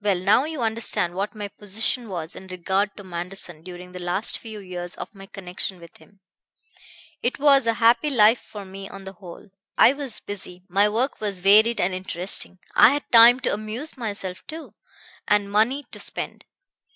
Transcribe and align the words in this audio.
"Well, 0.00 0.20
now 0.20 0.44
you 0.44 0.62
understand 0.62 1.16
what 1.16 1.34
my 1.34 1.48
position 1.48 2.08
was 2.08 2.36
in 2.36 2.46
regard 2.46 2.96
to 2.96 3.02
Manderson 3.02 3.64
during 3.64 3.90
the 3.90 3.98
last 3.98 4.38
few 4.38 4.60
years 4.60 4.94
of 4.94 5.12
my 5.12 5.26
connection 5.26 5.80
with 5.80 5.96
him. 5.96 6.20
It 7.20 7.40
was 7.40 7.66
a 7.66 7.74
happy 7.82 8.08
life 8.08 8.38
for 8.40 8.64
me 8.64 8.88
on 8.88 9.02
the 9.02 9.14
whole. 9.14 9.48
I 9.76 9.92
was 9.92 10.20
busy, 10.20 10.62
my 10.68 10.88
work 10.88 11.20
was 11.20 11.40
varied 11.40 11.80
and 11.80 11.92
interesting. 11.92 12.60
I 12.76 12.90
had 12.90 13.10
time 13.10 13.40
to 13.40 13.52
amuse 13.52 13.96
myself, 13.96 14.46
too, 14.46 14.74
and 15.26 15.50
money 15.50 15.82
to 15.90 15.98
spend. 15.98 16.44